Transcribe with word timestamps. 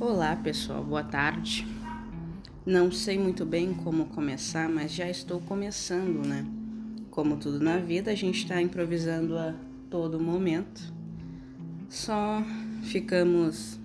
Olá 0.00 0.34
pessoal, 0.34 0.82
boa 0.82 1.04
tarde. 1.04 1.66
Não 2.64 2.90
sei 2.90 3.18
muito 3.18 3.44
bem 3.44 3.74
como 3.74 4.06
começar, 4.06 4.66
mas 4.66 4.90
já 4.92 5.10
estou 5.10 5.42
começando, 5.42 6.26
né? 6.26 6.46
Como 7.10 7.36
tudo 7.36 7.60
na 7.60 7.76
vida, 7.76 8.10
a 8.10 8.14
gente 8.14 8.38
está 8.38 8.62
improvisando 8.62 9.36
a 9.36 9.54
todo 9.90 10.18
momento. 10.18 10.80
Só 11.90 12.42
ficamos 12.84 13.78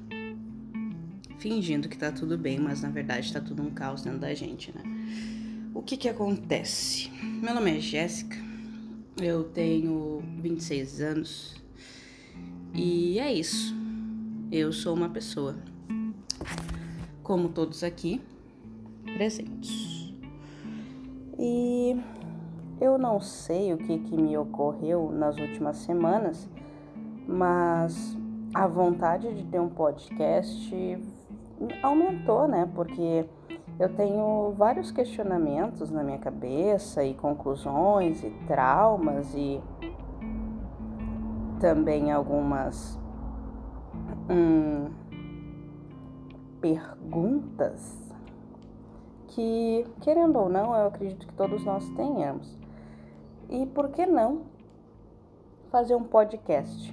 fingindo 1.37 1.89
que 1.89 1.97
tá 1.97 2.13
tudo 2.13 2.37
bem, 2.37 2.59
mas 2.59 2.81
na 2.81 2.89
verdade 2.89 3.33
tá 3.33 3.41
tudo 3.41 3.61
um 3.61 3.71
caos 3.71 4.01
dentro 4.01 4.19
da 4.19 4.33
gente, 4.33 4.71
né? 4.73 4.83
O 5.73 5.81
que 5.81 5.97
que 5.97 6.07
acontece? 6.07 7.11
Meu 7.21 7.53
nome 7.53 7.75
é 7.75 7.79
Jéssica, 7.81 8.37
eu 9.21 9.43
tenho 9.43 10.23
26 10.37 11.01
anos 11.01 11.55
e 12.73 13.19
é 13.19 13.33
isso. 13.33 13.75
Eu 14.49 14.71
sou 14.71 14.95
uma 14.95 15.09
pessoa 15.09 15.74
como 17.25 17.49
todos 17.49 17.83
aqui 17.83 18.21
presentes. 19.17 20.13
E 21.39 21.99
eu 22.79 22.97
não 22.97 23.19
sei 23.19 23.73
o 23.73 23.77
que, 23.77 23.97
que 23.97 24.15
me 24.15 24.37
ocorreu 24.37 25.11
nas 25.11 25.35
últimas 25.35 25.77
semanas, 25.77 26.47
mas 27.27 28.15
a 28.53 28.67
vontade 28.67 29.33
de 29.33 29.43
ter 29.45 29.59
um 29.59 29.69
podcast 29.69 30.97
aumentou, 31.81 32.47
né? 32.47 32.69
Porque 32.75 33.25
eu 33.79 33.89
tenho 33.95 34.53
vários 34.55 34.91
questionamentos 34.91 35.89
na 35.89 36.03
minha 36.03 36.19
cabeça 36.19 37.03
e 37.03 37.15
conclusões 37.15 38.23
e 38.23 38.29
traumas 38.45 39.33
e 39.33 39.59
também 41.59 42.11
algumas 42.11 42.99
hum, 44.29 44.89
perguntas 46.65 47.95
que, 49.27 49.85
querendo 50.01 50.39
ou 50.39 50.49
não, 50.49 50.75
eu 50.75 50.87
acredito 50.87 51.27
que 51.27 51.33
todos 51.35 51.63
nós 51.63 51.87
tenhamos. 51.89 52.57
E 53.47 53.67
por 53.67 53.89
que 53.89 54.03
não 54.07 54.41
fazer 55.69 55.93
um 55.93 56.03
podcast 56.03 56.91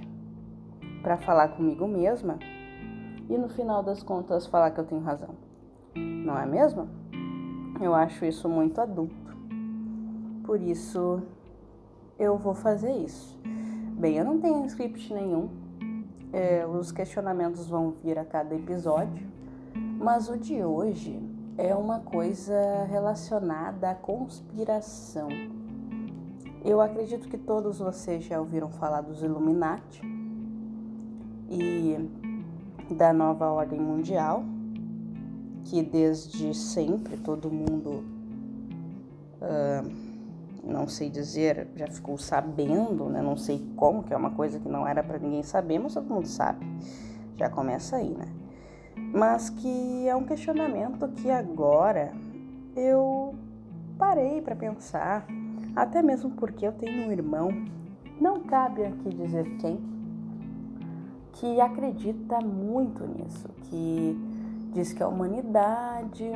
para 1.02 1.16
falar 1.16 1.48
comigo 1.48 1.88
mesma 1.88 2.38
e 3.30 3.38
no 3.38 3.48
final 3.48 3.82
das 3.82 4.02
contas 4.02 4.46
falar 4.46 4.72
que 4.72 4.80
eu 4.80 4.84
tenho 4.84 5.00
razão? 5.00 5.34
Não 5.96 6.38
é 6.38 6.44
mesmo? 6.44 6.86
Eu 7.80 7.94
acho 7.94 8.26
isso 8.26 8.50
muito 8.50 8.78
adulto. 8.78 9.34
Por 10.44 10.60
isso 10.60 11.22
eu 12.18 12.36
vou 12.36 12.54
fazer 12.54 12.92
isso. 12.98 13.40
Bem, 13.98 14.18
eu 14.18 14.24
não 14.24 14.38
tenho 14.38 14.66
script 14.66 15.14
nenhum. 15.14 15.48
É, 16.30 16.66
os 16.66 16.92
questionamentos 16.92 17.66
vão 17.66 17.92
vir 18.02 18.18
a 18.18 18.24
cada 18.24 18.54
episódio. 18.54 19.31
Mas 20.02 20.28
o 20.28 20.36
de 20.36 20.64
hoje 20.64 21.16
é 21.56 21.72
uma 21.76 22.00
coisa 22.00 22.84
relacionada 22.90 23.88
à 23.88 23.94
conspiração. 23.94 25.28
Eu 26.64 26.80
acredito 26.80 27.28
que 27.28 27.38
todos 27.38 27.78
vocês 27.78 28.24
já 28.24 28.40
ouviram 28.40 28.68
falar 28.68 29.02
dos 29.02 29.22
Illuminati 29.22 30.02
e 31.48 31.96
da 32.90 33.12
nova 33.12 33.48
ordem 33.52 33.80
mundial, 33.80 34.42
que 35.66 35.84
desde 35.84 36.52
sempre 36.52 37.16
todo 37.16 37.48
mundo, 37.48 38.04
uh, 39.40 39.88
não 40.64 40.88
sei 40.88 41.10
dizer, 41.10 41.68
já 41.76 41.86
ficou 41.86 42.18
sabendo, 42.18 43.04
né? 43.04 43.22
não 43.22 43.36
sei 43.36 43.64
como, 43.76 44.02
que 44.02 44.12
é 44.12 44.16
uma 44.16 44.30
coisa 44.32 44.58
que 44.58 44.68
não 44.68 44.84
era 44.84 45.00
para 45.00 45.20
ninguém 45.20 45.44
saber, 45.44 45.78
mas 45.78 45.94
todo 45.94 46.12
mundo 46.12 46.26
sabe. 46.26 46.66
Já 47.36 47.48
começa 47.48 47.96
aí, 47.96 48.10
né? 48.10 48.41
Mas 48.96 49.50
que 49.50 50.08
é 50.08 50.14
um 50.14 50.24
questionamento 50.24 51.08
que 51.08 51.30
agora 51.30 52.12
eu 52.74 53.34
parei 53.98 54.40
para 54.40 54.56
pensar, 54.56 55.26
até 55.76 56.02
mesmo 56.02 56.30
porque 56.30 56.66
eu 56.66 56.72
tenho 56.72 57.08
um 57.08 57.12
irmão, 57.12 57.50
não 58.20 58.40
cabe 58.40 58.84
aqui 58.84 59.10
dizer 59.10 59.44
quem, 59.58 59.80
que 61.32 61.60
acredita 61.60 62.40
muito 62.40 63.06
nisso, 63.06 63.48
que 63.64 64.18
diz 64.72 64.92
que 64.92 65.02
a 65.02 65.08
humanidade 65.08 66.30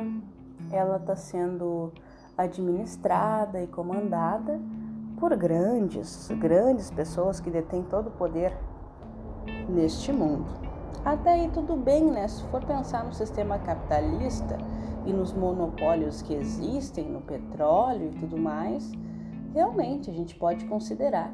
ela 0.71 0.97
está 0.97 1.15
sendo 1.15 1.91
administrada 2.37 3.61
e 3.61 3.67
comandada 3.67 4.59
por 5.19 5.35
grandes, 5.35 6.29
grandes 6.39 6.91
pessoas 6.91 7.39
que 7.39 7.49
detêm 7.49 7.83
todo 7.83 8.07
o 8.07 8.11
poder 8.11 8.55
neste 9.67 10.13
mundo. 10.13 10.66
Até 11.03 11.31
aí 11.31 11.49
tudo 11.53 11.75
bem, 11.75 12.11
né? 12.11 12.27
Se 12.27 12.43
for 12.45 12.63
pensar 12.65 13.03
no 13.05 13.13
sistema 13.13 13.57
capitalista 13.59 14.57
e 15.05 15.13
nos 15.13 15.33
monopólios 15.33 16.21
que 16.21 16.33
existem 16.33 17.09
no 17.09 17.21
petróleo 17.21 18.11
e 18.13 18.19
tudo 18.19 18.37
mais, 18.37 18.91
realmente 19.53 20.09
a 20.09 20.13
gente 20.13 20.35
pode 20.35 20.65
considerar 20.65 21.33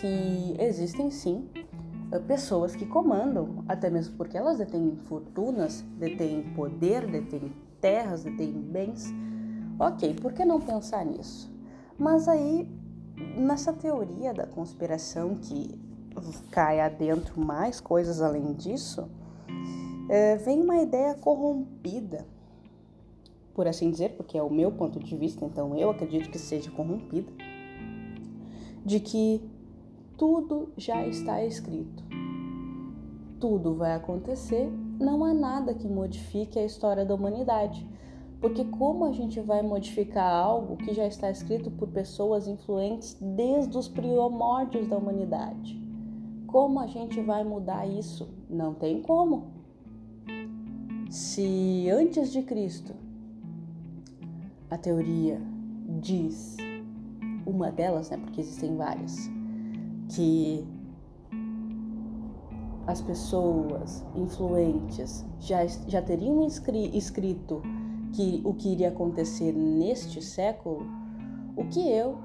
que 0.00 0.56
existem 0.58 1.10
sim 1.10 1.48
pessoas 2.20 2.74
que 2.74 2.84
comandam, 2.84 3.64
até 3.68 3.88
mesmo 3.88 4.16
porque 4.16 4.36
elas 4.36 4.58
detêm 4.58 4.96
fortunas, 4.96 5.82
detêm 5.98 6.42
poder, 6.54 7.06
detêm 7.06 7.52
terras, 7.80 8.22
detêm 8.22 8.52
bens. 8.52 9.12
Ok, 9.78 10.14
por 10.14 10.32
que 10.32 10.44
não 10.44 10.60
pensar 10.60 11.04
nisso? 11.04 11.50
Mas 11.98 12.28
aí, 12.28 12.68
nessa 13.36 13.72
teoria 13.72 14.34
da 14.34 14.46
conspiração 14.46 15.36
que 15.36 15.78
cai 16.50 16.80
adentro 16.80 17.40
mais 17.40 17.80
coisas 17.80 18.20
além 18.20 18.52
disso, 18.52 19.08
é, 20.08 20.36
vem 20.36 20.60
uma 20.60 20.76
ideia 20.82 21.14
corrompida, 21.14 22.26
por 23.54 23.66
assim 23.66 23.90
dizer, 23.90 24.16
porque 24.16 24.36
é 24.36 24.42
o 24.42 24.50
meu 24.50 24.72
ponto 24.72 24.98
de 24.98 25.16
vista, 25.16 25.44
então 25.44 25.76
eu 25.76 25.90
acredito 25.90 26.30
que 26.30 26.38
seja 26.38 26.70
corrompida, 26.70 27.32
de 28.84 29.00
que 29.00 29.40
tudo 30.16 30.70
já 30.76 31.06
está 31.06 31.44
escrito. 31.44 32.04
Tudo 33.40 33.74
vai 33.74 33.94
acontecer, 33.94 34.70
não 35.00 35.24
há 35.24 35.34
nada 35.34 35.74
que 35.74 35.88
modifique 35.88 36.58
a 36.58 36.64
história 36.64 37.04
da 37.04 37.14
humanidade. 37.14 37.84
Porque 38.40 38.64
como 38.64 39.04
a 39.04 39.12
gente 39.12 39.40
vai 39.40 39.62
modificar 39.62 40.32
algo 40.32 40.76
que 40.76 40.92
já 40.92 41.06
está 41.06 41.30
escrito 41.30 41.70
por 41.70 41.88
pessoas 41.88 42.46
influentes 42.46 43.16
desde 43.20 43.76
os 43.76 43.88
primórdios 43.88 44.88
da 44.88 44.96
humanidade? 44.96 45.81
Como 46.52 46.78
a 46.80 46.86
gente 46.86 47.18
vai 47.22 47.42
mudar 47.42 47.86
isso? 47.86 48.28
Não 48.50 48.74
tem 48.74 49.00
como. 49.00 49.46
Se 51.08 51.88
antes 51.90 52.30
de 52.30 52.42
Cristo 52.42 52.92
a 54.70 54.76
teoria 54.76 55.40
diz, 55.98 56.58
uma 57.46 57.72
delas, 57.72 58.10
né, 58.10 58.18
porque 58.18 58.42
existem 58.42 58.76
várias, 58.76 59.30
que 60.14 60.62
as 62.86 63.00
pessoas 63.00 64.04
influentes 64.14 65.24
já, 65.40 65.66
já 65.66 66.02
teriam 66.02 66.46
escrito 66.46 67.62
que 68.12 68.42
o 68.44 68.52
que 68.52 68.72
iria 68.72 68.88
acontecer 68.88 69.52
neste 69.52 70.20
século, 70.20 70.86
o 71.56 71.64
que 71.64 71.80
eu, 71.80 72.18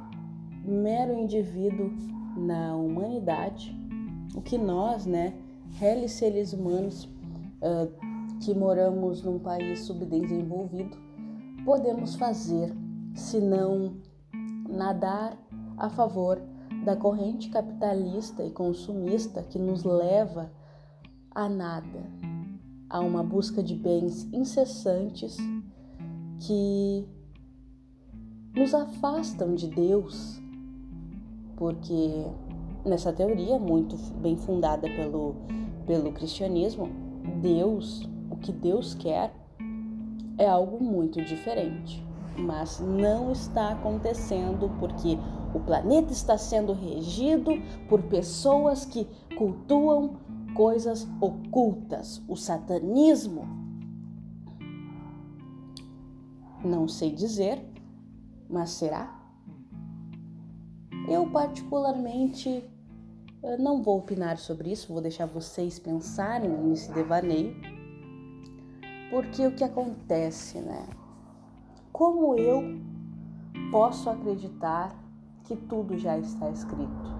mero 0.66 1.14
indivíduo 1.14 1.90
na 2.36 2.76
humanidade, 2.76 3.87
o 4.38 4.42
que 4.42 4.56
nós, 4.56 5.08
né, 5.08 5.34
réis 5.80 6.12
seres 6.12 6.54
humanos 6.54 7.06
uh, 7.06 8.40
que 8.40 8.54
moramos 8.54 9.24
num 9.24 9.40
país 9.40 9.80
subdesenvolvido, 9.80 10.96
podemos 11.66 12.16
fazer 12.16 12.72
se 13.16 13.40
não 13.40 13.96
nadar 14.70 15.36
a 15.76 15.90
favor 15.90 16.40
da 16.86 16.96
corrente 16.96 17.50
capitalista 17.50 18.44
e 18.44 18.52
consumista 18.52 19.42
que 19.42 19.58
nos 19.58 19.84
leva 19.84 20.52
a 21.32 21.50
nada, 21.50 22.08
a 22.92 23.00
uma 23.00 23.24
busca 23.24 23.64
de 23.64 23.74
bens 23.74 24.32
incessantes 24.32 25.36
que 26.42 27.08
nos 28.56 28.76
afastam 28.76 29.56
de 29.56 29.68
Deus, 29.68 30.40
porque 31.56 32.24
nessa 32.88 33.12
teoria 33.12 33.60
muito 33.60 33.96
bem 34.20 34.38
fundada 34.38 34.88
pelo, 34.90 35.36
pelo 35.86 36.12
cristianismo, 36.12 36.90
Deus, 37.42 38.08
o 38.30 38.36
que 38.38 38.52
Deus 38.52 38.94
quer 38.94 39.34
é 40.38 40.48
algo 40.48 40.84
muito 40.84 41.24
diferente. 41.24 42.06
Mas 42.38 42.80
não 42.80 43.32
está 43.32 43.72
acontecendo 43.72 44.70
porque 44.80 45.18
o 45.54 45.60
planeta 45.60 46.12
está 46.12 46.38
sendo 46.38 46.74
regido 46.74 47.52
por 47.90 48.04
pessoas 48.04 48.86
que 48.86 49.08
cultuam 49.38 50.18
coisas 50.54 51.08
ocultas, 51.20 52.22
o 52.28 52.36
satanismo. 52.36 53.48
Não 56.64 56.88
sei 56.88 57.12
dizer, 57.12 57.64
mas 58.50 58.72
será? 58.72 59.16
Eu, 61.08 61.30
particularmente, 61.30 62.64
não 63.60 63.82
vou 63.82 64.00
opinar 64.00 64.38
sobre 64.38 64.72
isso, 64.72 64.92
vou 64.92 65.02
deixar 65.02 65.26
vocês 65.26 65.80
pensarem 65.80 66.50
nesse 66.50 66.92
devaneio. 66.92 67.56
Porque 69.10 69.46
o 69.46 69.56
que 69.56 69.64
acontece, 69.64 70.60
né? 70.60 70.86
Como 71.92 72.38
eu 72.38 72.62
posso 73.72 74.10
acreditar 74.10 74.94
que 75.44 75.56
tudo 75.56 75.98
já 75.98 76.18
está 76.18 76.50
escrito? 76.50 77.16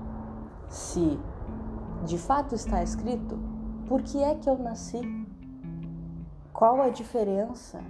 Se 0.70 1.18
de 2.06 2.18
fato 2.18 2.56
está 2.56 2.84
escrito, 2.84 3.40
por 3.88 4.02
que 4.02 4.22
é 4.22 4.36
que 4.36 4.50
eu 4.50 4.58
nasci? 4.58 5.02
Qual 6.52 6.82
a 6.82 6.90
diferença 6.90 7.82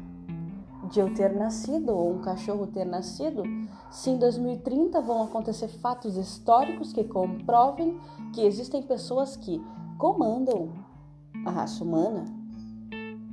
de 0.92 1.00
eu 1.00 1.14
ter 1.14 1.34
nascido 1.34 1.90
ou 1.90 2.14
um 2.14 2.22
cachorro 2.22 2.68
ter 2.68 2.86
nascido 2.86 3.44
se 3.90 4.10
em 4.10 4.18
2030 4.18 5.02
vão 5.02 5.24
acontecer 5.24 5.68
fatos 5.68 6.18
históricos 6.18 6.92
que 6.92 7.04
comprovem 7.04 8.00
que 8.34 8.42
existem 8.42 8.82
pessoas 8.84 9.36
que 9.36 9.62
comandam 9.98 10.70
a 11.46 11.52
raça 11.52 11.84
humana 11.84 12.26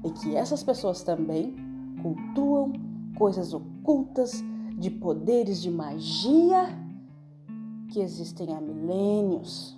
e 0.05 0.11
que 0.11 0.37
essas 0.37 0.63
pessoas 0.63 1.03
também 1.03 1.55
cultuam 2.03 2.73
coisas 3.17 3.53
ocultas 3.55 4.43
de 4.77 4.91
poderes 4.91 5.63
de 5.63 5.71
magia 5.71 6.67
que 7.89 8.01
existem 8.01 8.53
há 8.55 8.61
milênios, 8.61 9.77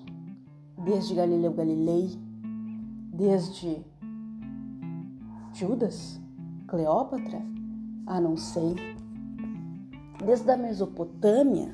desde 0.78 1.14
Galileu 1.14 1.52
Galilei, 1.52 2.18
desde 3.12 3.84
Judas, 5.52 6.20
Cleópatra, 6.66 7.42
ah, 8.06 8.20
não 8.20 8.36
sei, 8.36 8.74
desde 10.26 10.50
a 10.50 10.56
Mesopotâmia, 10.56 11.72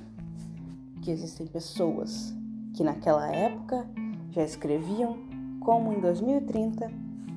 que 1.01 1.11
existem 1.11 1.47
pessoas 1.47 2.35
que 2.75 2.85
naquela 2.85 3.27
época 3.35 3.89
já 4.31 4.45
escreviam 4.45 5.17
como 5.59 5.91
em 5.91 6.01
2030 6.01 6.93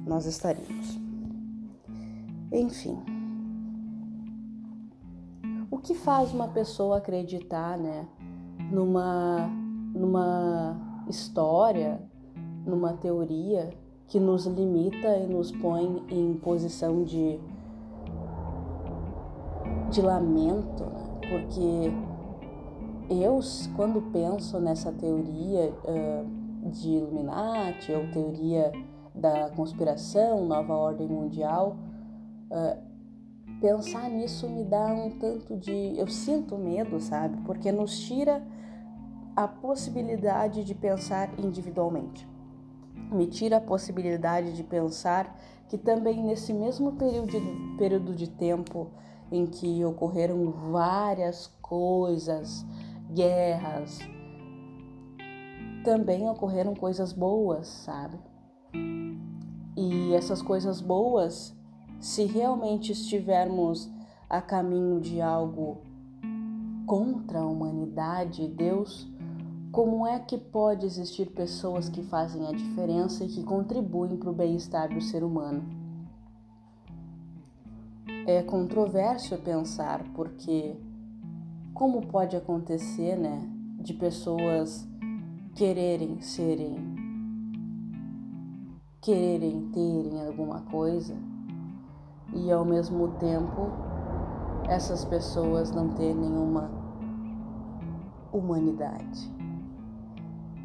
nós 0.06 0.26
estaríamos. 0.26 1.00
Enfim, 2.52 2.98
o 5.72 5.78
que 5.78 5.94
faz 5.94 6.34
uma 6.34 6.50
pessoa 6.50 6.98
acreditar, 6.98 7.78
né, 7.78 8.06
numa 8.70 9.50
numa 9.96 10.76
história, 11.08 12.02
numa 12.66 12.92
teoria 12.92 13.70
que 14.08 14.20
nos 14.20 14.46
limita 14.46 15.16
e 15.18 15.28
nos 15.28 15.50
põe 15.50 16.04
em 16.10 16.34
posição 16.34 17.06
de 17.06 17.40
de 19.96 20.02
lamento, 20.02 20.84
porque 21.30 21.90
eu, 23.10 23.40
quando 23.78 24.02
penso 24.12 24.60
nessa 24.60 24.92
teoria 24.92 25.74
uh, 25.86 26.70
de 26.70 26.90
Illuminati 26.90 27.94
ou 27.94 28.12
teoria 28.12 28.74
da 29.14 29.50
conspiração, 29.52 30.46
nova 30.46 30.76
ordem 30.76 31.08
mundial, 31.08 31.78
uh, 32.52 32.78
pensar 33.62 34.10
nisso 34.10 34.50
me 34.50 34.66
dá 34.66 34.86
um 34.86 35.12
tanto 35.12 35.56
de. 35.56 35.98
Eu 35.98 36.08
sinto 36.08 36.58
medo, 36.58 37.00
sabe? 37.00 37.38
Porque 37.46 37.72
nos 37.72 37.98
tira 37.98 38.46
a 39.34 39.48
possibilidade 39.48 40.66
de 40.66 40.76
pensar 40.76 41.32
individualmente. 41.40 42.28
Me 43.14 43.28
tira 43.28 43.58
a 43.58 43.62
possibilidade 43.62 44.52
de 44.52 44.64
pensar 44.64 45.40
que 45.70 45.78
também 45.78 46.22
nesse 46.22 46.52
mesmo 46.52 46.92
período 46.94 47.78
período 47.78 48.14
de 48.14 48.30
tempo 48.30 48.92
em 49.32 49.46
que 49.46 49.84
ocorreram 49.84 50.52
várias 50.72 51.48
coisas, 51.62 52.66
guerras, 53.12 54.00
também 55.84 56.28
ocorreram 56.28 56.74
coisas 56.74 57.14
boas, 57.14 57.68
sabe? 57.68 58.18
E 59.78 60.14
essas 60.14 60.42
coisas 60.42 60.82
boas, 60.82 61.56
se 62.00 62.26
realmente 62.26 62.92
estivermos 62.92 63.90
a 64.30 64.42
caminho 64.42 65.00
de 65.00 65.22
algo 65.22 65.82
contra 66.86 67.40
a 67.40 67.46
humanidade 67.46 68.44
e 68.44 68.48
Deus, 68.48 69.08
como 69.72 70.08
é 70.08 70.18
que 70.20 70.38
pode 70.38 70.86
existir 70.86 71.32
pessoas 71.32 71.90
que 71.90 72.02
fazem 72.02 72.48
a 72.48 72.52
diferença 72.52 73.24
e 73.24 73.28
que 73.28 73.44
contribuem 73.44 74.16
para 74.16 74.30
o 74.30 74.34
bem-estar 74.34 74.94
do 74.94 75.02
ser 75.02 75.24
humano? 75.24 75.85
É 78.28 78.42
controverso 78.42 79.38
pensar, 79.38 80.04
porque 80.16 80.76
como 81.76 82.08
pode 82.08 82.36
acontecer, 82.36 83.16
né, 83.16 83.48
de 83.80 83.94
pessoas 83.94 84.88
quererem 85.54 86.20
serem, 86.22 86.76
quererem 89.00 89.70
terem 89.72 90.26
alguma 90.26 90.62
coisa 90.62 91.16
e 92.34 92.52
ao 92.52 92.66
mesmo 92.66 93.10
tempo 93.20 93.70
essas 94.68 95.06
pessoas 95.06 95.72
não 95.72 95.90
terem 95.90 96.16
nenhuma 96.16 96.72
humanidade. 98.34 99.32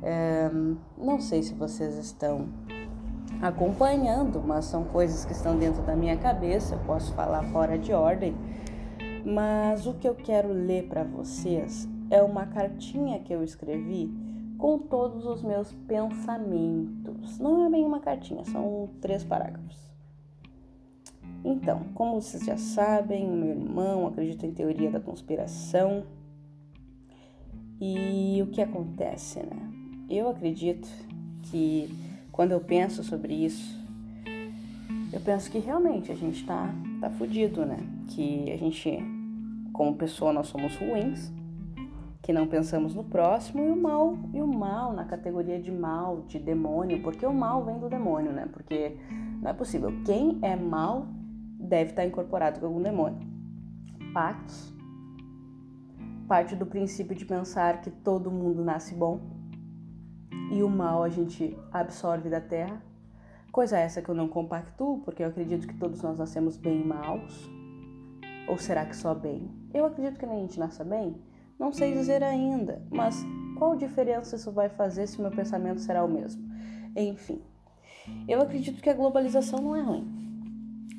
É, 0.03 0.51
não 0.97 1.21
sei 1.21 1.43
se 1.43 1.53
vocês 1.53 1.95
estão 1.99 2.49
acompanhando, 3.41 4.43
mas 4.45 4.67
são 4.67 4.85
coisas 4.85 5.25
que 5.25 5.33
estão 5.33 5.59
dentro 5.59 5.83
da 5.83 5.97
minha 5.97 6.17
cabeça, 6.17 6.75
eu 6.75 6.79
posso 6.81 7.13
falar 7.15 7.43
fora 7.45 7.79
de 7.79 7.93
ordem. 7.93 8.35
Mas 9.25 9.87
o 9.87 9.95
que 9.95 10.09
eu 10.09 10.15
quero 10.15 10.53
ler 10.53 10.89
para 10.89 11.05
vocês 11.05 11.89
é 12.11 12.23
uma 12.23 12.47
cartinha 12.47 13.21
que 13.21 13.33
eu 13.33 13.43
escrevi 13.43 14.11
com 14.59 14.79
todos 14.79 15.25
os 15.25 15.43
meus 15.43 15.73
pensamentos. 15.87 17.39
Não 17.39 17.67
é 17.67 17.71
bem 17.71 17.85
uma 17.85 18.01
cartinha, 18.01 18.45
são 18.45 18.91
três 19.01 19.25
parágrafos. 19.25 19.91
Então, 21.45 21.85
como 21.95 22.21
vocês 22.21 22.45
já 22.45 22.57
sabem, 22.57 23.27
meu 23.27 23.51
irmão 23.51 24.07
acredita 24.07 24.47
em 24.47 24.53
teoria 24.53 24.91
da 24.91 25.01
conspiração. 25.01 26.05
E 27.81 28.41
o 28.43 28.49
que 28.49 28.61
acontece, 28.61 29.41
né? 29.41 29.73
Eu 30.09 30.29
acredito 30.29 30.87
que 31.45 31.89
quando 32.33 32.53
eu 32.53 32.61
penso 32.61 33.03
sobre 33.03 33.35
isso, 33.35 33.79
eu 35.13 35.21
penso 35.21 35.51
que 35.51 35.59
realmente 35.59 36.13
a 36.13 36.15
gente 36.15 36.45
tá, 36.45 36.73
tá 37.01 37.11
fudido, 37.11 37.65
né? 37.67 37.79
Que 38.09 38.51
a 38.53 38.57
gente, 38.57 38.99
como 39.73 39.97
pessoa, 39.97 40.33
nós 40.33 40.47
somos 40.47 40.77
ruins, 40.77 41.33
que 42.23 42.33
não 42.33 42.47
pensamos 42.47 42.95
no 42.95 43.05
próximo 43.05 43.63
e 43.65 43.71
o 43.71 43.77
mal, 43.77 44.19
e 44.33 44.41
o 44.41 44.47
mal 44.47 44.93
na 44.93 45.05
categoria 45.05 45.61
de 45.61 45.71
mal, 45.71 46.23
de 46.29 46.39
demônio, 46.39 47.03
porque 47.03 47.27
o 47.27 47.33
mal 47.33 47.65
vem 47.65 47.79
do 47.79 47.89
demônio, 47.89 48.33
né? 48.33 48.49
Porque 48.53 48.97
não 49.43 49.51
é 49.51 49.55
possível. 49.55 49.93
Quem 50.05 50.39
é 50.43 50.55
mal 50.55 51.07
deve 51.59 51.91
estar 51.91 52.07
incorporado 52.07 52.61
com 52.61 52.67
algum 52.67 52.83
demônio. 52.83 53.21
Pactos 54.13 54.73
parte 56.31 56.55
do 56.55 56.65
princípio 56.65 57.13
de 57.17 57.25
pensar 57.25 57.81
que 57.81 57.91
todo 57.91 58.31
mundo 58.31 58.65
nasce 58.65 58.95
bom 58.95 59.40
e 60.51 60.63
o 60.63 60.69
mal 60.69 61.03
a 61.03 61.09
gente 61.09 61.57
absorve 61.73 62.29
da 62.29 62.41
terra. 62.41 62.83
Coisa 63.53 63.79
essa 63.79 64.03
que 64.03 64.09
eu 64.09 64.15
não 64.15 64.29
compactuo, 64.29 65.01
porque 65.01 65.23
eu 65.23 65.29
acredito 65.29 65.67
que 65.67 65.75
todos 65.75 66.03
nós 66.03 66.19
nascemos 66.19 66.57
bem 66.57 66.81
e 66.81 66.85
maus. 66.85 67.49
Ou 68.49 68.59
será 68.59 68.85
que 68.85 68.97
só 68.97 69.15
bem? 69.15 69.49
Eu 69.73 69.85
acredito 69.85 70.19
que 70.19 70.25
a 70.25 70.29
gente 70.29 70.59
nasça 70.59 70.85
bem. 70.85 71.17
Não 71.59 71.73
sei 71.73 71.93
dizer 71.93 72.23
ainda, 72.23 72.83
mas 72.91 73.25
qual 73.59 73.77
diferença 73.77 74.37
isso 74.37 74.51
vai 74.51 74.69
fazer 74.69 75.07
se 75.07 75.21
meu 75.21 75.31
pensamento 75.31 75.81
será 75.81 76.05
o 76.05 76.09
mesmo? 76.09 76.43
Enfim, 76.97 77.41
eu 78.27 78.41
acredito 78.41 78.83
que 78.83 78.91
a 78.91 78.95
globalização 78.95 79.61
não 79.61 79.77
é 79.77 79.83
ruim. 79.83 80.21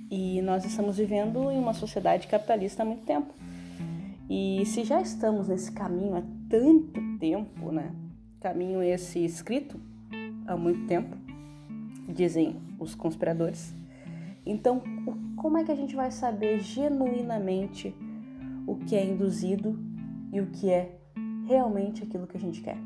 E 0.10 0.41
nós 0.41 0.63
estamos 0.65 0.98
vivendo 0.98 1.50
em 1.51 1.58
uma 1.58 1.74
sociedade 1.74 2.27
capitalista 2.27 2.84
há 2.84 2.86
muito 2.86 3.03
tempo. 3.03 3.34
E 4.29 4.65
se 4.65 4.84
já 4.84 5.01
estamos 5.01 5.48
nesse 5.48 5.72
caminho 5.72 6.15
há 6.15 6.24
tanto 6.50 7.17
tempo, 7.17 7.72
né? 7.72 7.91
Caminho 8.41 8.81
esse 8.81 9.24
escrito 9.24 9.79
há 10.48 10.57
muito 10.57 10.88
tempo, 10.88 11.15
dizem 12.10 12.60
os 12.79 12.95
conspiradores. 12.95 13.74
Então, 14.43 14.81
como 15.38 15.60
é 15.60 15.63
que 15.63 15.71
a 15.71 15.75
gente 15.75 15.95
vai 15.95 16.10
saber 16.10 16.60
genuinamente 16.60 17.95
o 18.65 18.75
que 18.75 18.95
é 18.95 19.05
induzido 19.05 19.79
e 20.33 20.41
o 20.41 20.48
que 20.48 20.71
é 20.71 20.98
realmente 21.48 22.03
aquilo 22.03 22.25
que 22.25 22.36
a 22.36 22.39
gente 22.39 22.62
quer? 22.62 22.77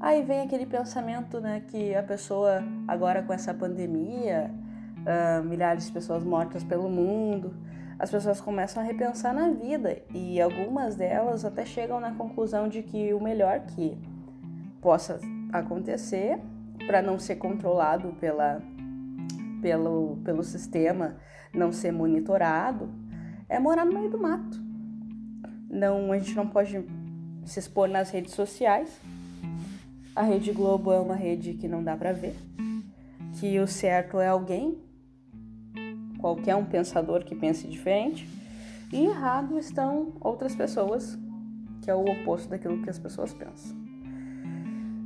Aí 0.00 0.22
vem 0.22 0.40
aquele 0.40 0.64
pensamento, 0.64 1.38
né, 1.38 1.60
que 1.60 1.94
a 1.94 2.02
pessoa 2.02 2.64
agora 2.88 3.22
com 3.22 3.34
essa 3.34 3.52
pandemia, 3.52 4.50
uh, 5.00 5.44
milhares 5.44 5.86
de 5.86 5.92
pessoas 5.92 6.24
mortas 6.24 6.64
pelo 6.64 6.88
mundo, 6.88 7.54
as 7.98 8.10
pessoas 8.10 8.40
começam 8.40 8.82
a 8.82 8.86
repensar 8.86 9.34
na 9.34 9.48
vida 9.50 10.02
e 10.12 10.40
algumas 10.40 10.96
delas 10.96 11.44
até 11.44 11.64
chegam 11.64 12.00
na 12.00 12.12
conclusão 12.12 12.68
de 12.68 12.82
que 12.82 13.12
o 13.14 13.22
melhor 13.22 13.60
que 13.60 13.96
possa 14.80 15.20
acontecer 15.52 16.40
para 16.86 17.00
não 17.00 17.18
ser 17.18 17.36
controlado 17.36 18.12
pela, 18.20 18.60
pelo, 19.60 20.18
pelo 20.24 20.42
sistema, 20.42 21.16
não 21.54 21.70
ser 21.70 21.92
monitorado, 21.92 22.90
é 23.48 23.58
morar 23.58 23.84
no 23.84 23.92
meio 23.92 24.10
do 24.10 24.18
mato. 24.18 24.60
Não, 25.70 26.12
a 26.12 26.18
gente 26.18 26.34
não 26.34 26.46
pode 26.46 26.84
se 27.44 27.58
expor 27.58 27.88
nas 27.88 28.10
redes 28.10 28.34
sociais. 28.34 29.00
A 30.14 30.22
Rede 30.22 30.52
Globo 30.52 30.92
é 30.92 30.98
uma 30.98 31.14
rede 31.14 31.54
que 31.54 31.68
não 31.68 31.82
dá 31.82 31.96
para 31.96 32.12
ver. 32.12 32.36
Que 33.38 33.58
o 33.58 33.66
certo 33.66 34.18
é 34.18 34.28
alguém 34.28 34.78
qualquer 36.22 36.54
um 36.54 36.64
pensador 36.64 37.24
que 37.24 37.34
pense 37.34 37.66
diferente. 37.66 38.26
E 38.92 39.04
errado 39.04 39.58
estão 39.58 40.12
outras 40.20 40.54
pessoas, 40.54 41.18
que 41.82 41.90
é 41.90 41.94
o 41.94 42.04
oposto 42.04 42.48
daquilo 42.48 42.80
que 42.82 42.88
as 42.88 42.98
pessoas 42.98 43.34
pensam. 43.34 43.76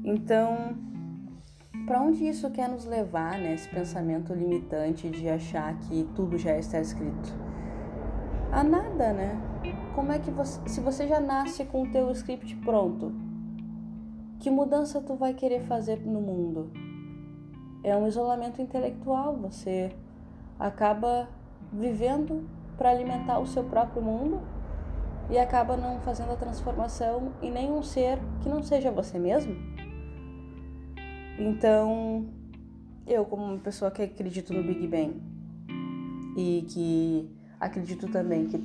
Então, 0.04 0.76
para 1.86 2.02
onde 2.02 2.28
isso 2.28 2.50
quer 2.50 2.68
nos 2.68 2.84
levar, 2.84 3.38
né? 3.38 3.54
Esse 3.54 3.68
pensamento 3.68 4.34
limitante 4.34 5.08
de 5.08 5.28
achar 5.28 5.76
que 5.80 6.06
tudo 6.14 6.36
já 6.36 6.58
está 6.58 6.80
escrito? 6.80 7.34
A 8.52 8.62
nada, 8.62 9.12
né? 9.12 9.40
Como 9.94 10.12
é 10.12 10.18
que 10.18 10.30
você, 10.30 10.60
se 10.68 10.80
você 10.80 11.06
já 11.08 11.18
nasce 11.18 11.64
com 11.64 11.82
o 11.82 11.90
teu 11.90 12.10
script 12.10 12.54
pronto, 12.56 13.12
que 14.38 14.50
mudança 14.50 15.00
tu 15.00 15.14
vai 15.14 15.32
querer 15.32 15.62
fazer 15.62 16.00
no 16.04 16.20
mundo? 16.20 16.70
É 17.82 17.96
um 17.96 18.06
isolamento 18.06 18.60
intelectual, 18.60 19.36
você 19.36 19.92
acaba 20.58 21.28
vivendo 21.72 22.48
para 22.76 22.90
alimentar 22.90 23.38
o 23.38 23.46
seu 23.46 23.64
próprio 23.64 24.02
mundo 24.02 24.40
e 25.30 25.38
acaba 25.38 25.76
não 25.76 26.00
fazendo 26.00 26.32
a 26.32 26.36
transformação 26.36 27.32
em 27.42 27.50
nenhum 27.50 27.82
ser 27.82 28.18
que 28.40 28.48
não 28.48 28.62
seja 28.62 28.90
você 28.90 29.18
mesmo. 29.18 29.56
Então, 31.38 32.26
eu 33.06 33.24
como 33.24 33.44
uma 33.44 33.58
pessoa 33.58 33.90
que 33.90 34.02
acredito 34.02 34.52
no 34.52 34.62
Big 34.62 34.86
Bang 34.86 35.20
e 36.36 36.64
que 36.68 37.30
acredito 37.58 38.08
também 38.08 38.46
que 38.46 38.58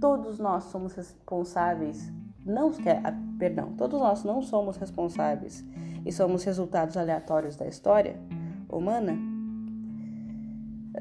todos 0.00 0.38
nós 0.38 0.64
somos 0.64 0.92
responsáveis, 0.92 2.12
não, 2.44 2.68
ah, 2.68 3.14
perdão, 3.38 3.72
todos 3.72 3.98
nós 3.98 4.22
não 4.22 4.42
somos 4.42 4.76
responsáveis 4.76 5.64
e 6.04 6.12
somos 6.12 6.44
resultados 6.44 6.96
aleatórios 6.96 7.56
da 7.56 7.66
história 7.66 8.20
humana. 8.68 9.16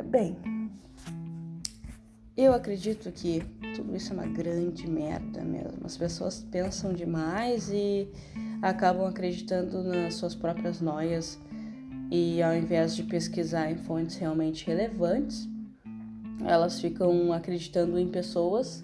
Bem, 0.02 0.36
eu 2.36 2.52
acredito 2.52 3.12
que 3.12 3.44
tudo 3.76 3.96
isso 3.96 4.12
é 4.12 4.16
uma 4.16 4.26
grande 4.26 4.90
merda 4.90 5.44
mesmo. 5.44 5.86
As 5.86 5.96
pessoas 5.96 6.44
pensam 6.52 6.94
demais 6.94 7.70
e 7.70 8.08
acabam 8.60 9.06
acreditando 9.06 9.84
nas 9.84 10.16
suas 10.16 10.34
próprias 10.34 10.82
noias 10.82 11.40
e 12.10 12.42
ao 12.42 12.56
invés 12.56 12.96
de 12.96 13.04
pesquisar 13.04 13.70
em 13.70 13.78
fontes 13.78 14.16
realmente 14.16 14.66
relevantes, 14.66 15.48
elas 16.44 16.80
ficam 16.80 17.32
acreditando 17.32 18.00
em 18.00 18.08
pessoas 18.08 18.84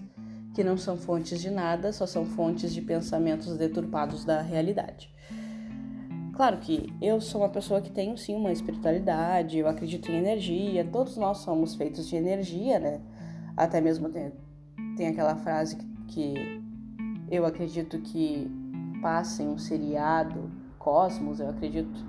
que 0.54 0.64
não 0.64 0.78
são 0.78 0.96
fontes 0.96 1.42
de 1.42 1.50
nada, 1.50 1.92
só 1.92 2.06
são 2.06 2.26
fontes 2.26 2.72
de 2.72 2.82
pensamentos 2.82 3.58
deturpados 3.58 4.24
da 4.24 4.42
realidade. 4.42 5.12
Claro 6.40 6.56
que 6.60 6.88
eu 7.02 7.20
sou 7.20 7.42
uma 7.42 7.50
pessoa 7.50 7.82
que 7.82 7.92
tem 7.92 8.16
sim 8.16 8.34
uma 8.34 8.50
espiritualidade, 8.50 9.58
eu 9.58 9.68
acredito 9.68 10.10
em 10.10 10.16
energia, 10.16 10.88
todos 10.90 11.18
nós 11.18 11.40
somos 11.40 11.76
feitos 11.76 12.08
de 12.08 12.16
energia, 12.16 12.80
né? 12.80 13.02
Até 13.58 13.82
mesmo 13.82 14.08
tem, 14.08 14.32
tem 14.96 15.10
aquela 15.10 15.36
frase 15.36 15.76
que, 15.76 15.86
que 16.08 16.62
eu 17.30 17.46
acredito 17.46 18.00
que 18.00 18.50
passa 19.02 19.44
em 19.44 19.50
um 19.50 19.58
seriado, 19.58 20.50
Cosmos, 20.78 21.42
eu 21.42 21.50
acredito 21.50 22.06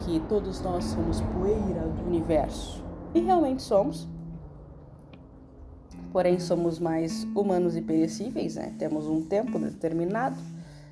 que 0.00 0.20
todos 0.28 0.60
nós 0.60 0.84
somos 0.84 1.22
poeira 1.22 1.88
do 1.88 2.06
universo. 2.06 2.84
E 3.14 3.20
realmente 3.20 3.62
somos 3.62 4.06
porém 6.12 6.38
somos 6.38 6.78
mais 6.78 7.24
humanos 7.34 7.74
e 7.74 7.80
perecíveis, 7.80 8.56
né? 8.56 8.74
Temos 8.78 9.06
um 9.06 9.24
tempo 9.24 9.58
determinado 9.58 10.38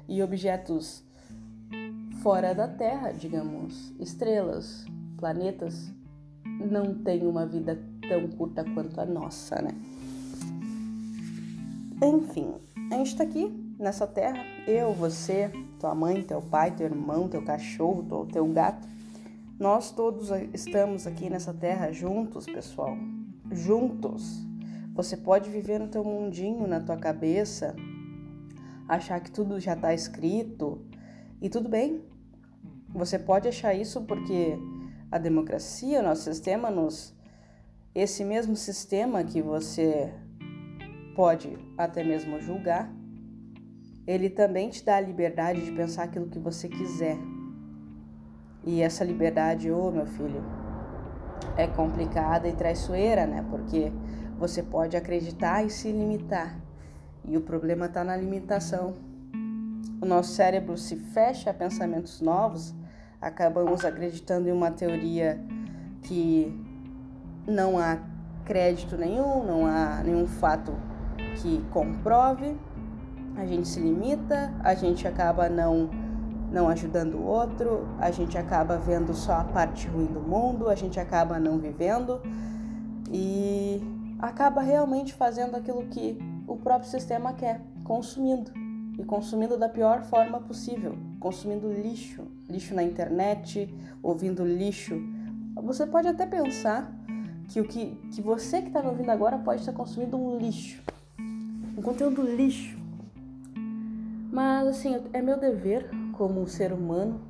e 0.08 0.22
objetos 0.22 1.04
fora 2.22 2.54
da 2.54 2.68
Terra, 2.68 3.12
digamos, 3.12 3.94
estrelas, 3.98 4.84
planetas, 5.16 5.90
não 6.44 6.94
têm 6.94 7.26
uma 7.26 7.46
vida 7.46 7.80
tão 8.08 8.28
curta 8.28 8.62
quanto 8.74 9.00
a 9.00 9.06
nossa, 9.06 9.62
né? 9.62 9.70
Enfim, 12.02 12.54
a 12.90 12.96
gente 12.96 13.16
tá 13.16 13.24
aqui 13.24 13.48
nessa 13.78 14.06
terra, 14.06 14.42
eu, 14.66 14.92
você, 14.92 15.50
tua 15.78 15.94
mãe, 15.94 16.22
teu 16.22 16.42
pai, 16.42 16.70
teu 16.70 16.86
irmão, 16.86 17.28
teu 17.28 17.42
cachorro, 17.42 18.02
teu, 18.02 18.26
teu 18.26 18.46
gato. 18.48 18.86
Nós 19.58 19.90
todos 19.90 20.30
estamos 20.52 21.06
aqui 21.06 21.30
nessa 21.30 21.52
terra 21.52 21.92
juntos, 21.92 22.46
pessoal. 22.46 22.96
Juntos. 23.50 24.44
Você 24.94 25.16
pode 25.16 25.48
viver 25.50 25.78
no 25.78 25.88
teu 25.88 26.04
mundinho, 26.04 26.66
na 26.66 26.80
tua 26.80 26.96
cabeça, 26.96 27.74
achar 28.88 29.20
que 29.20 29.30
tudo 29.30 29.60
já 29.60 29.74
está 29.74 29.94
escrito 29.94 30.80
e 31.40 31.48
tudo 31.48 31.68
bem. 31.68 32.09
Você 32.94 33.18
pode 33.18 33.48
achar 33.48 33.74
isso 33.74 34.02
porque 34.02 34.58
a 35.10 35.18
democracia, 35.18 36.00
o 36.00 36.02
nosso 36.02 36.22
sistema 36.22 36.70
nos 36.70 37.14
esse 37.94 38.24
mesmo 38.24 38.54
sistema 38.54 39.24
que 39.24 39.42
você 39.42 40.12
pode 41.16 41.58
até 41.76 42.04
mesmo 42.04 42.40
julgar, 42.40 42.92
ele 44.06 44.30
também 44.30 44.70
te 44.70 44.84
dá 44.84 44.96
a 44.96 45.00
liberdade 45.00 45.64
de 45.64 45.72
pensar 45.72 46.04
aquilo 46.04 46.28
que 46.28 46.38
você 46.38 46.68
quiser. 46.68 47.18
E 48.64 48.80
essa 48.80 49.04
liberdade, 49.04 49.70
ô 49.70 49.88
oh, 49.88 49.90
meu 49.90 50.06
filho, 50.06 50.42
é 51.56 51.66
complicada 51.66 52.48
e 52.48 52.52
traiçoeira, 52.52 53.26
né? 53.26 53.44
Porque 53.50 53.92
você 54.38 54.62
pode 54.62 54.96
acreditar 54.96 55.64
e 55.64 55.70
se 55.70 55.90
limitar. 55.90 56.60
E 57.24 57.36
o 57.36 57.40
problema 57.40 57.86
está 57.86 58.04
na 58.04 58.16
limitação. 58.16 58.94
O 60.00 60.06
nosso 60.06 60.32
cérebro 60.32 60.78
se 60.78 60.96
fecha 60.96 61.50
a 61.50 61.54
pensamentos 61.54 62.20
novos, 62.20 62.74
acabamos 63.20 63.84
acreditando 63.84 64.48
em 64.48 64.52
uma 64.52 64.70
teoria 64.70 65.40
que 66.02 66.56
não 67.46 67.78
há 67.78 67.98
crédito 68.44 68.96
nenhum, 68.96 69.44
não 69.44 69.66
há 69.66 70.02
nenhum 70.02 70.26
fato 70.26 70.72
que 71.36 71.62
comprove. 71.70 72.56
A 73.36 73.46
gente 73.46 73.68
se 73.68 73.80
limita, 73.80 74.52
a 74.62 74.74
gente 74.74 75.06
acaba 75.06 75.48
não 75.48 75.88
não 76.50 76.68
ajudando 76.68 77.14
o 77.14 77.22
outro, 77.22 77.86
a 78.00 78.10
gente 78.10 78.36
acaba 78.36 78.76
vendo 78.76 79.14
só 79.14 79.34
a 79.34 79.44
parte 79.44 79.86
ruim 79.86 80.06
do 80.06 80.20
mundo, 80.20 80.68
a 80.68 80.74
gente 80.74 80.98
acaba 80.98 81.38
não 81.38 81.58
vivendo 81.58 82.20
e 83.08 83.80
acaba 84.18 84.60
realmente 84.60 85.14
fazendo 85.14 85.54
aquilo 85.54 85.86
que 85.86 86.18
o 86.48 86.56
próprio 86.56 86.90
sistema 86.90 87.32
quer, 87.32 87.60
consumindo. 87.84 88.50
E 88.98 89.04
consumindo 89.04 89.56
da 89.56 89.68
pior 89.68 90.02
forma 90.02 90.40
possível, 90.40 90.98
consumindo 91.20 91.72
lixo, 91.72 92.26
lixo 92.50 92.74
na 92.74 92.82
internet, 92.82 93.72
ouvindo 94.02 94.44
lixo. 94.44 95.00
Você 95.62 95.86
pode 95.86 96.08
até 96.08 96.26
pensar 96.26 96.92
que 97.48 97.60
o 97.60 97.64
que, 97.64 97.96
que 98.12 98.20
você 98.20 98.60
que 98.60 98.68
está 98.68 98.82
me 98.82 98.88
ouvindo 98.88 99.10
agora 99.10 99.38
pode 99.38 99.60
estar 99.60 99.72
consumindo 99.72 100.16
um 100.16 100.38
lixo, 100.38 100.82
um 101.76 101.82
conteúdo 101.82 102.22
lixo. 102.22 102.78
Mas 104.32 104.68
assim, 104.68 105.02
é 105.12 105.20
meu 105.20 105.38
dever 105.38 105.88
como 106.12 106.40
um 106.40 106.46
ser 106.46 106.72
humano 106.72 107.20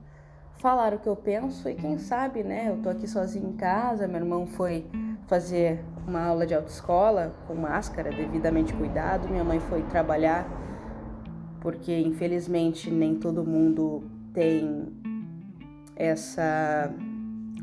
falar 0.59 0.93
o 0.93 0.99
que 0.99 1.09
eu 1.09 1.17
penso 1.17 1.69
e 1.69 1.75
quem 1.75 1.97
sabe, 1.99 2.43
né? 2.43 2.69
Eu 2.69 2.83
tô 2.83 2.91
aqui 2.91 3.09
sozinho 3.09 3.49
em 3.49 3.57
casa, 3.57 4.07
meu 4.07 4.19
irmão 4.19 4.47
foi 4.47 4.87
fazer 5.27 5.83
uma 6.07 6.23
aula 6.23 6.47
de 6.47 6.55
autoescola 6.55 7.35
com 7.47 7.55
máscara, 7.55 8.11
devidamente 8.11 8.75
cuidado. 8.75 9.29
Minha 9.29 9.45
mãe 9.45 9.59
foi 9.61 9.83
trabalhar 9.85 10.47
porque 11.61 11.97
infelizmente 11.99 12.91
nem 12.91 13.15
todo 13.15 13.45
mundo 13.45 14.03
tem 14.33 14.93
essa 16.01 16.91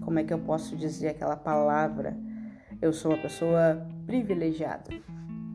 como 0.02 0.20
é 0.20 0.24
que 0.24 0.34
eu 0.34 0.40
posso 0.40 0.76
dizer 0.76 1.10
aquela 1.10 1.36
palavra? 1.36 2.16
Eu 2.82 2.94
sou 2.94 3.12
uma 3.12 3.22
pessoa 3.22 3.86
privilegiada. 4.06 4.92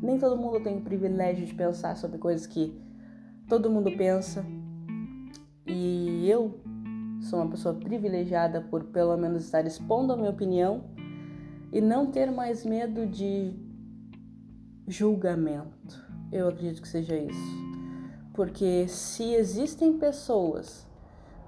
Nem 0.03 0.19
todo 0.19 0.37
mundo 0.37 0.61
tem 0.61 0.77
o 0.77 0.83
privilégio 0.83 1.47
de 1.47 1.55
pensar 1.55 1.97
sobre 1.97 2.19
coisas 2.19 2.47
que 2.47 2.77
todo 3.49 3.71
mundo 3.71 3.91
pensa. 3.97 4.45
E 5.65 6.29
eu 6.29 6.61
sou 7.23 7.41
uma 7.41 7.51
pessoa 7.51 7.75
privilegiada 7.75 8.61
por 8.61 8.85
pelo 8.85 9.17
menos 9.17 9.45
estar 9.45 9.65
expondo 9.65 10.13
a 10.13 10.17
minha 10.17 10.31
opinião 10.31 10.85
e 11.73 11.81
não 11.81 12.11
ter 12.11 12.31
mais 12.31 12.65
medo 12.67 13.07
de 13.07 13.55
julgamento. 14.87 16.05
Eu 16.33 16.49
acredito 16.49 16.83
que 16.83 16.89
seja 16.89 17.17
isso. 17.17 17.63
Porque 18.35 18.87
se 18.89 19.35
existem 19.35 19.99
pessoas 19.99 20.87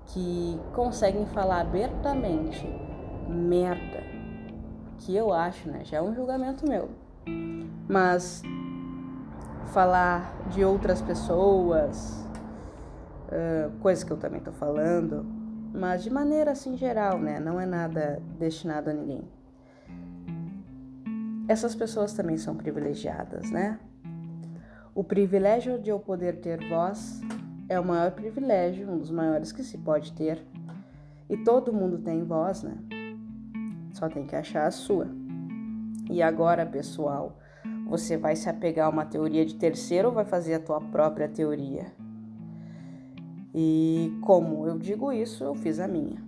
que 0.07 0.61
conseguem 0.75 1.27
falar 1.27 1.61
abertamente 1.61 2.67
merda, 3.29 4.03
que 4.99 5.15
eu 5.15 5.33
acho, 5.33 5.69
né? 5.69 5.85
Já 5.85 5.99
é 5.99 6.03
um 6.03 6.15
julgamento 6.15 6.69
meu. 6.69 6.91
Mas 7.89 8.43
falar 9.73 10.35
de 10.51 10.65
outras 10.65 11.01
pessoas, 11.01 12.27
uh, 13.29 13.71
coisas 13.81 14.05
que 14.05 14.13
eu 14.13 14.17
também 14.17 14.41
tô 14.41 14.53
falando, 14.53 15.25
mas 15.73 16.03
de 16.03 16.11
maneira 16.11 16.53
assim 16.53 16.77
geral, 16.77 17.19
né? 17.19 17.41
Não 17.41 17.61
é 17.61 17.67
nada 17.67 18.23
destinado 18.39 18.91
a 18.91 18.93
ninguém 18.93 19.25
essas 21.49 21.75
pessoas 21.75 22.13
também 22.13 22.37
são 22.37 22.57
privilegiadas, 22.57 23.51
né? 23.51 23.79
O 24.95 25.03
privilégio 25.03 25.79
de 25.79 25.91
eu 25.91 25.99
poder 25.99 26.41
ter 26.41 26.67
voz 26.69 27.21
é 27.69 27.79
o 27.79 27.85
maior 27.85 28.11
privilégio, 28.13 28.91
um 28.91 28.99
dos 28.99 29.11
maiores 29.11 29.53
que 29.53 29.63
se 29.63 29.79
pode 29.79 30.13
ter. 30.13 30.45
E 31.29 31.37
todo 31.39 31.73
mundo 31.73 31.99
tem 31.99 32.23
voz, 32.25 32.63
né? 32.63 32.77
Só 33.93 34.09
tem 34.09 34.27
que 34.27 34.37
achar 34.37 34.67
a 34.67 34.71
sua. 34.71 35.09
E 36.11 36.23
agora, 36.23 36.67
pessoal, 36.67 37.39
você 37.89 38.17
vai 38.17 38.37
se 38.37 38.49
apegar 38.49 38.87
a 38.87 38.91
uma 38.91 39.07
teoria 39.07 39.45
de 39.45 39.55
terceiro 39.55 40.09
ou 40.09 40.15
vai 40.15 40.25
fazer 40.25 40.55
a 40.55 40.61
tua 40.61 40.81
própria 40.81 41.29
teoria? 41.29 41.87
E 43.55 44.19
como 44.21 44.67
eu 44.67 44.79
digo 44.79 45.13
isso, 45.13 45.45
eu 45.45 45.55
fiz 45.55 45.79
a 45.79 45.87
minha. 45.87 46.23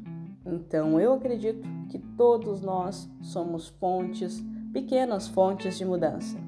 Então 0.46 1.00
eu 1.00 1.12
acredito 1.12 1.68
que 1.90 1.98
todos 1.98 2.62
nós 2.62 3.10
somos 3.20 3.68
fontes, 3.68 4.42
pequenas 4.72 5.26
fontes 5.26 5.76
de 5.76 5.84
mudança. 5.84 6.38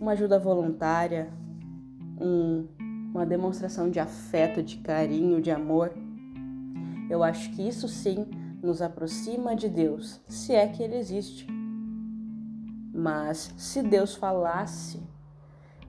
Uma 0.00 0.12
ajuda 0.12 0.38
voluntária, 0.38 1.28
um, 2.20 2.68
uma 3.14 3.24
demonstração 3.24 3.88
de 3.88 4.00
afeto, 4.00 4.60
de 4.60 4.78
carinho, 4.78 5.40
de 5.40 5.52
amor. 5.52 5.92
Eu 7.08 7.22
acho 7.22 7.50
que 7.52 7.66
isso 7.66 7.86
sim 7.86 8.26
nos 8.60 8.82
aproxima 8.82 9.54
de 9.54 9.68
Deus, 9.68 10.20
se 10.26 10.52
é 10.52 10.66
que 10.66 10.82
ele 10.82 10.96
existe. 10.96 11.46
Mas 12.92 13.54
se 13.56 13.82
Deus 13.82 14.16
falasse, 14.16 15.00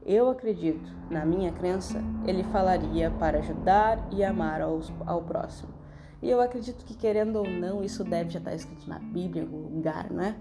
eu 0.05 0.29
acredito, 0.29 0.88
na 1.10 1.25
minha 1.25 1.51
crença, 1.51 2.00
ele 2.27 2.44
falaria 2.44 3.10
para 3.10 3.39
ajudar 3.39 4.08
e 4.12 4.24
amar 4.24 4.62
ao, 4.62 5.24
próximo. 5.24 5.74
E 6.22 6.29
eu 6.29 6.39
acredito 6.39 6.86
que, 6.86 6.96
querendo 6.96 7.38
ou 7.38 7.50
não, 7.50 7.84
isso 7.84 8.03
deve 8.03 8.29
já 8.29 8.39
estar 8.39 8.53
escrito 8.53 8.88
na 8.88 9.00
Bíblia, 9.00 9.41
em 9.41 9.46
algum 9.46 9.75
lugar, 9.75 10.12
né? 10.12 10.36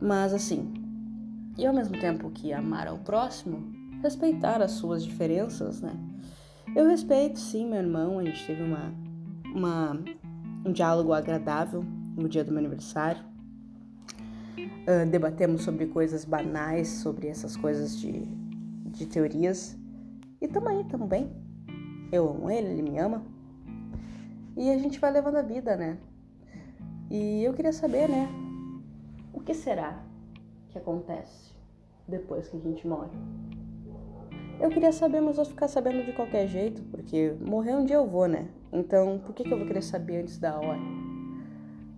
Mas 0.00 0.32
assim, 0.32 0.72
e 1.58 1.66
ao 1.66 1.74
mesmo 1.74 1.98
tempo 1.98 2.30
que 2.30 2.52
amar 2.52 2.88
ao 2.88 2.98
próximo, 2.98 3.83
respeitar 4.04 4.60
as 4.62 4.72
suas 4.72 5.02
diferenças, 5.02 5.80
né? 5.80 5.98
Eu 6.76 6.86
respeito, 6.86 7.38
sim, 7.38 7.66
meu 7.66 7.78
irmão, 7.78 8.18
a 8.18 8.24
gente 8.24 8.46
teve 8.46 8.62
uma, 8.62 8.92
uma, 9.54 9.98
um 10.64 10.72
diálogo 10.72 11.12
agradável 11.12 11.84
no 12.16 12.28
dia 12.28 12.44
do 12.44 12.50
meu 12.50 12.60
aniversário. 12.60 13.22
Uh, 14.58 15.08
debatemos 15.10 15.62
sobre 15.62 15.86
coisas 15.86 16.24
banais, 16.24 16.88
sobre 16.88 17.28
essas 17.28 17.56
coisas 17.56 17.98
de, 17.98 18.26
de 18.90 19.06
teorias. 19.06 19.76
E 20.40 20.46
tamo 20.46 20.68
aí, 20.68 20.84
tamo 20.84 21.06
bem. 21.06 21.30
Eu 22.12 22.28
amo 22.28 22.50
ele, 22.50 22.68
ele 22.68 22.82
me 22.82 22.98
ama. 22.98 23.22
E 24.56 24.70
a 24.70 24.78
gente 24.78 25.00
vai 25.00 25.10
levando 25.10 25.36
a 25.36 25.42
vida, 25.42 25.76
né? 25.76 25.98
E 27.10 27.42
eu 27.42 27.54
queria 27.54 27.72
saber, 27.72 28.08
né? 28.08 28.28
O 29.32 29.40
que 29.40 29.54
será 29.54 30.02
que 30.68 30.78
acontece 30.78 31.54
depois 32.06 32.48
que 32.48 32.56
a 32.56 32.60
gente 32.60 32.86
morre? 32.86 33.16
Eu 34.60 34.70
queria 34.70 34.92
saber, 34.92 35.20
mas 35.20 35.36
vou 35.36 35.44
ficar 35.44 35.68
sabendo 35.68 36.04
de 36.04 36.12
qualquer 36.12 36.46
jeito, 36.46 36.82
porque 36.84 37.36
morrer 37.40 37.74
um 37.74 37.84
dia 37.84 37.96
eu 37.96 38.06
vou, 38.06 38.28
né? 38.28 38.48
Então, 38.72 39.18
por 39.18 39.34
que, 39.34 39.42
que 39.42 39.52
eu 39.52 39.58
vou 39.58 39.66
querer 39.66 39.82
saber 39.82 40.22
antes 40.22 40.38
da 40.38 40.56
hora? 40.56 40.80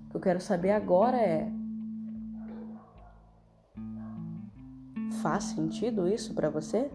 O 0.06 0.10
que 0.10 0.16
eu 0.16 0.20
quero 0.20 0.40
saber 0.40 0.70
agora 0.70 1.18
é. 1.18 1.50
Faz 5.22 5.44
sentido 5.44 6.08
isso 6.08 6.34
para 6.34 6.48
você? 6.48 6.90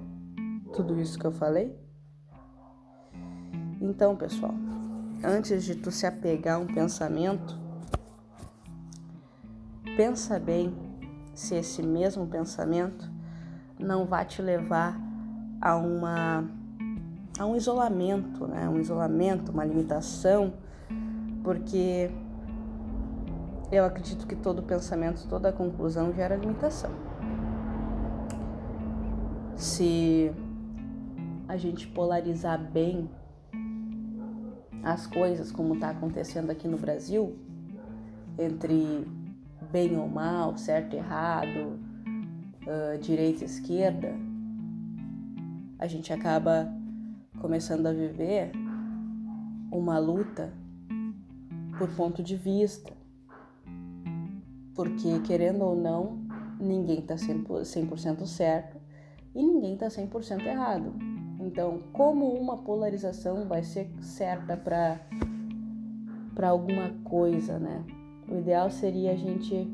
Tudo 0.74 1.00
isso 1.00 1.20
que 1.20 1.25
eu 1.25 1.32
falei? 1.32 1.77
Então, 3.80 4.15
pessoal, 4.15 4.53
antes 5.24 5.63
de 5.63 5.75
tu 5.75 5.91
se 5.91 6.06
apegar 6.06 6.58
a 6.58 6.60
um 6.60 6.68
pensamento, 6.68 7.58
pensa 9.96 10.39
bem 10.39 10.74
se 11.34 11.56
esse 11.56 11.82
mesmo 11.82 12.27
pensamento 12.27 13.10
não 13.80 14.06
vai 14.06 14.25
te 14.25 14.41
levar 14.41 15.11
a 15.62 15.75
uma 15.75 16.44
a 17.39 17.46
um 17.46 17.56
isolamento, 17.56 18.48
né? 18.48 18.68
Um 18.68 18.80
isolamento, 18.80 19.51
uma 19.51 19.63
limitação, 19.63 20.53
porque 21.44 22.12
eu 23.71 23.86
acredito 23.86 24.28
que 24.28 24.36
todo 24.36 24.62
pensamento, 24.62 25.26
toda 25.30 25.52
conclusão 25.52 26.13
gera 26.13 26.36
limitação. 26.36 26.91
Se 29.56 30.32
a 31.47 31.56
gente 31.56 31.88
polarizar 31.88 32.60
bem 32.60 33.10
as 34.84 35.06
coisas 35.08 35.52
como 35.52 35.76
está 35.76 35.91
acontecendo 35.91 36.50
aqui 36.50 36.67
no 36.67 36.78
Brasil, 36.78 37.36
entre 38.38 39.08
bem 39.71 39.97
ou 39.97 40.08
mal, 40.08 40.58
certo 40.58 40.95
e 40.95 40.97
errado, 40.97 41.80
uh, 42.65 42.97
direita 43.00 43.43
e 43.43 43.45
esquerda, 43.45 44.13
a 45.82 45.88
gente 45.88 46.13
acaba 46.13 46.72
começando 47.39 47.88
a 47.88 47.91
viver 47.91 48.52
uma 49.72 49.98
luta 49.98 50.54
por 51.76 51.89
ponto 51.96 52.22
de 52.22 52.38
vista. 52.38 52.94
Porque, 54.76 55.20
querendo 55.22 55.63
ou 55.63 55.76
não, 55.76 56.20
ninguém 56.60 57.00
está 57.00 57.15
100% 57.15 58.28
certo 58.28 58.78
e 59.34 59.44
ninguém 59.44 59.74
está 59.74 59.88
100% 59.88 60.46
errado. 60.46 60.94
Então, 61.39 61.80
como 61.91 62.32
uma 62.32 62.60
polarização 62.60 63.48
vai 63.48 63.63
ser 63.63 63.89
certa 64.02 64.56
para 64.56 65.00
alguma 66.48 66.91
coisa, 67.04 67.58
né? 67.58 67.84
O 68.30 68.38
ideal 68.38 68.70
seria 68.70 69.13
a 69.13 69.15
gente 69.15 69.67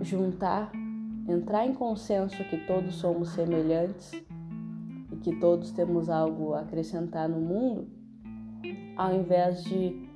juntar, 0.00 0.72
entrar 1.28 1.66
em 1.66 1.74
consenso 1.74 2.42
que 2.44 2.56
todos 2.66 2.94
somos 2.94 3.28
semelhantes 3.28 4.10
que 5.22 5.34
todos 5.36 5.70
temos 5.70 6.10
algo 6.10 6.52
a 6.52 6.60
acrescentar 6.60 7.28
no 7.28 7.40
mundo, 7.40 7.88
ao 8.96 9.14
invés 9.14 9.62
de 9.64 10.08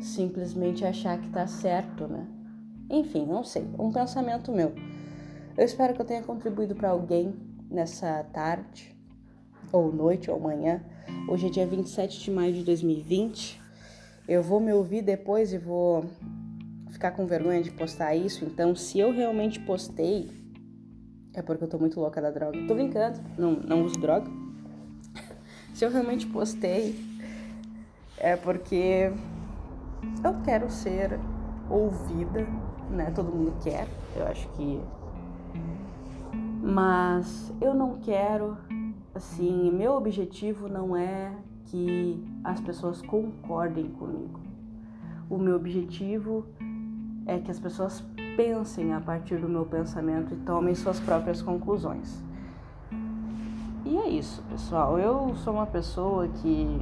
simplesmente 0.00 0.84
achar 0.84 1.18
que 1.20 1.26
está 1.26 1.46
certo, 1.46 2.08
né? 2.08 2.26
Enfim, 2.90 3.26
não 3.26 3.44
sei, 3.44 3.66
um 3.78 3.92
pensamento 3.92 4.50
meu. 4.52 4.72
Eu 5.56 5.64
espero 5.64 5.94
que 5.94 6.00
eu 6.00 6.06
tenha 6.06 6.22
contribuído 6.22 6.74
para 6.74 6.90
alguém 6.90 7.34
nessa 7.70 8.24
tarde 8.32 8.94
ou 9.72 9.92
noite, 9.92 10.30
ou 10.30 10.38
manhã. 10.38 10.82
Hoje 11.28 11.46
é 11.46 11.50
dia 11.50 11.66
27 11.66 12.20
de 12.20 12.30
maio 12.30 12.52
de 12.52 12.64
2020. 12.64 13.60
Eu 14.26 14.42
vou 14.42 14.60
me 14.60 14.72
ouvir 14.72 15.02
depois 15.02 15.52
e 15.52 15.58
vou 15.58 16.04
ficar 16.90 17.10
com 17.12 17.26
vergonha 17.26 17.62
de 17.62 17.70
postar 17.70 18.14
isso. 18.14 18.44
Então, 18.44 18.74
se 18.74 18.98
eu 18.98 19.12
realmente 19.12 19.60
postei, 19.60 20.30
é 21.34 21.42
porque 21.42 21.64
eu 21.64 21.68
tô 21.68 21.78
muito 21.78 22.00
louca 22.00 22.20
da 22.22 22.30
droga. 22.30 22.58
Tô 22.66 22.74
brincando, 22.74 23.20
não, 23.36 23.52
não 23.52 23.84
uso 23.84 23.98
droga. 23.98 24.30
se 25.74 25.84
eu 25.84 25.90
realmente 25.90 26.26
postei, 26.26 26.98
é 28.18 28.36
porque 28.36 29.12
eu 30.22 30.42
quero 30.44 30.70
ser 30.70 31.18
ouvida, 31.68 32.46
né? 32.90 33.10
Todo 33.14 33.32
mundo 33.32 33.54
quer, 33.62 33.86
eu 34.16 34.26
acho 34.26 34.48
que. 34.50 34.80
Mas 36.62 37.52
eu 37.60 37.74
não 37.74 37.98
quero 37.98 38.56
assim, 39.14 39.70
meu 39.70 39.92
objetivo 39.92 40.68
não 40.68 40.96
é 40.96 41.32
que 41.66 42.22
as 42.42 42.60
pessoas 42.60 43.00
concordem 43.02 43.88
comigo. 43.90 44.40
O 45.28 45.38
meu 45.38 45.56
objetivo 45.56 46.46
é 47.26 47.38
que 47.38 47.50
as 47.50 47.58
pessoas 47.58 48.04
pensem 48.36 48.92
a 48.92 49.00
partir 49.00 49.36
do 49.36 49.48
meu 49.48 49.64
pensamento 49.64 50.34
e 50.34 50.36
tomem 50.38 50.74
suas 50.74 51.00
próprias 51.00 51.42
conclusões. 51.42 52.22
E 53.84 53.96
é 53.96 54.08
isso, 54.08 54.42
pessoal. 54.50 54.98
Eu 54.98 55.34
sou 55.36 55.54
uma 55.54 55.66
pessoa 55.66 56.26
que 56.28 56.80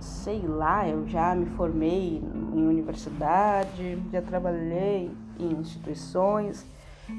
sei 0.00 0.40
lá, 0.46 0.88
eu 0.88 1.06
já 1.06 1.34
me 1.34 1.46
formei 1.46 2.22
em 2.54 2.66
universidade, 2.66 3.98
já 4.12 4.22
trabalhei 4.22 5.10
em 5.38 5.52
instituições 5.52 6.66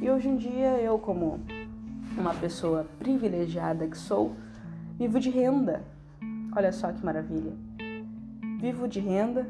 e 0.01 0.09
hoje 0.09 0.29
em 0.29 0.37
dia 0.37 0.79
eu 0.79 0.99
como 0.99 1.39
uma 2.17 2.33
pessoa 2.33 2.85
privilegiada 2.99 3.87
que 3.87 3.97
sou, 3.97 4.35
vivo 4.97 5.19
de 5.19 5.29
renda. 5.29 5.83
Olha 6.55 6.71
só 6.71 6.91
que 6.91 7.03
maravilha. 7.03 7.53
Vivo 8.59 8.87
de 8.87 8.99
renda, 8.99 9.47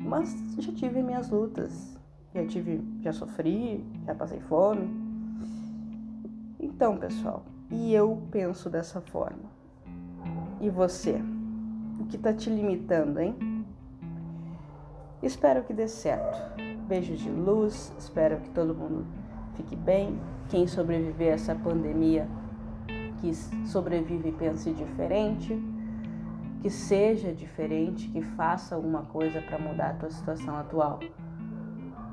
mas 0.00 0.34
já 0.58 0.72
tive 0.72 1.02
minhas 1.02 1.30
lutas. 1.30 1.91
Já 2.34 2.46
tive, 2.46 2.82
já 3.00 3.12
sofri, 3.12 3.84
já 4.06 4.14
passei 4.14 4.40
fome. 4.40 4.88
Então, 6.58 6.96
pessoal, 6.96 7.44
e 7.70 7.92
eu 7.92 8.22
penso 8.30 8.70
dessa 8.70 9.00
forma. 9.00 9.50
E 10.60 10.70
você? 10.70 11.20
O 12.00 12.06
que 12.06 12.16
tá 12.16 12.32
te 12.32 12.48
limitando, 12.48 13.20
hein? 13.20 13.64
Espero 15.22 15.62
que 15.62 15.72
dê 15.72 15.86
certo. 15.86 16.38
Beijos 16.88 17.20
de 17.20 17.30
luz, 17.30 17.92
espero 17.98 18.38
que 18.38 18.50
todo 18.50 18.74
mundo 18.74 19.06
fique 19.54 19.76
bem. 19.76 20.18
Quem 20.48 20.66
sobreviver 20.66 21.32
a 21.32 21.34
essa 21.34 21.54
pandemia, 21.54 22.28
que 23.20 23.32
sobrevive 23.66 24.30
e 24.30 24.32
pense 24.32 24.72
diferente, 24.72 25.56
que 26.60 26.70
seja 26.70 27.32
diferente, 27.32 28.08
que 28.08 28.20
faça 28.20 28.74
alguma 28.74 29.02
coisa 29.02 29.40
para 29.40 29.58
mudar 29.58 29.90
a 29.90 29.94
tua 29.94 30.10
situação 30.10 30.56
atual. 30.56 31.00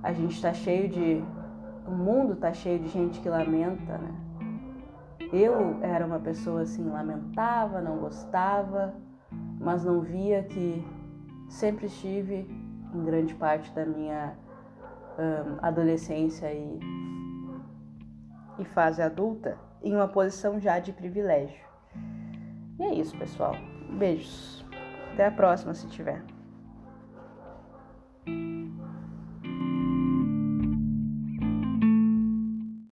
A 0.02 0.14
gente 0.14 0.36
está 0.36 0.54
cheio 0.54 0.88
de. 0.90 1.24
O 1.86 1.92
mundo 1.92 2.34
está 2.34 2.54
cheio 2.54 2.80
de 2.80 2.88
gente 2.90 3.20
que 3.20 3.30
lamenta, 3.30 3.98
né? 3.98 4.14
Eu 5.32 5.78
era 5.82 6.06
uma 6.06 6.20
pessoa 6.20 6.62
assim, 6.62 6.90
lamentava, 6.90 7.82
não 7.82 7.98
gostava, 7.98 8.94
mas 9.60 9.84
não 9.84 10.02
via 10.02 10.44
que 10.44 10.86
sempre 11.50 11.88
estive 11.88 12.48
em 12.94 13.04
grande 13.04 13.36
parte 13.36 13.72
da 13.74 13.86
minha 13.86 14.36
um, 15.18 15.58
adolescência 15.62 16.52
e, 16.52 16.80
e 18.60 18.66
fase 18.66 19.02
adulta 19.02 19.58
em 19.84 19.94
uma 19.96 20.08
posição 20.08 20.60
já 20.60 20.80
de 20.80 20.94
privilégio. 20.94 21.64
E 22.80 22.84
é 22.84 22.94
isso, 22.94 23.18
pessoal. 23.18 23.54
Beijos. 23.98 24.66
Até 25.14 25.28
a 25.28 25.32
próxima, 25.32 25.74
se 25.74 25.88
tiver. 25.88 26.24